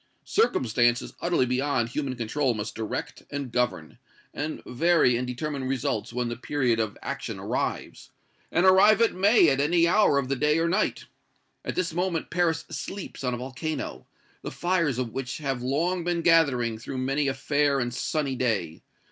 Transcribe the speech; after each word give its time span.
Circumstances 0.25 1.13
utterly 1.21 1.45
beyond 1.45 1.89
human 1.89 2.15
control 2.15 2.55
must 2.55 2.73
direct 2.73 3.21
and 3.29 3.51
govern, 3.51 3.99
and 4.33 4.63
vary 4.65 5.15
and 5.15 5.27
determine 5.27 5.65
results 5.65 6.11
when 6.11 6.27
the 6.27 6.35
period 6.35 6.79
of 6.79 6.97
action 7.03 7.37
arrives; 7.39 8.09
and 8.51 8.65
arrive 8.65 8.99
it 8.99 9.13
may 9.13 9.47
at 9.49 9.59
any 9.61 9.87
hour 9.87 10.17
of 10.17 10.27
the 10.27 10.35
day 10.35 10.57
or 10.57 10.67
night. 10.67 11.05
At 11.63 11.75
this 11.75 11.93
moment 11.93 12.31
Paris 12.31 12.65
sleeps 12.71 13.23
on 13.23 13.35
a 13.35 13.37
volcano, 13.37 14.07
the 14.41 14.49
fires 14.49 14.97
of 14.97 15.11
which 15.11 15.37
have 15.37 15.61
long 15.61 16.03
been 16.03 16.23
gathering 16.23 16.79
through 16.79 16.97
many 16.97 17.27
a 17.27 17.35
fair 17.35 17.79
and 17.79 17.93
sunny 17.93 18.35
day! 18.35 18.81